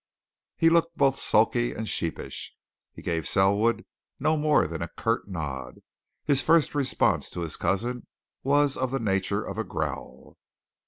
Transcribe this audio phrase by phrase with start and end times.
[0.57, 2.55] He looked both sulky and sheepish;
[2.91, 3.85] he gave Selwood
[4.19, 5.75] no more than a curt nod;
[6.23, 8.07] his first response to his cousin
[8.41, 10.37] was of the nature of a growl.